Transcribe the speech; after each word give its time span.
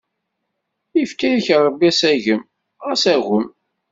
Ifka-yak 1.01 1.47
Ṛebbi 1.65 1.85
asagem, 1.91 2.41
xas 2.89 3.03
agem! 3.13 3.45